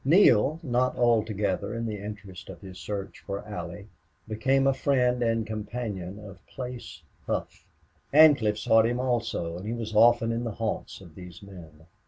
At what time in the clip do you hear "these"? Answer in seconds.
11.13-11.43